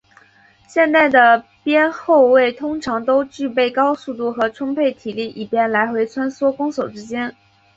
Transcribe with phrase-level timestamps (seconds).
[0.67, 7.35] 现代的边后卫通常都具备高速度和充沛体力以便来回穿梭攻守之间。